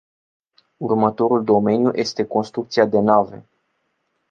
[0.77, 3.45] Următorul domeniu este construcția de nave.